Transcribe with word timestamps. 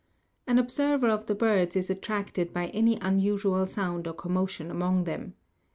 An 0.47 0.57
observer 0.57 1.09
of 1.09 1.27
the 1.27 1.35
birds 1.35 1.75
is 1.75 1.87
attracted 1.91 2.51
by 2.51 2.69
any 2.69 2.95
unusual 3.01 3.67
sound 3.67 4.07
or 4.07 4.13
commotion 4.13 4.71
among 4.71 5.03
them. 5.03 5.35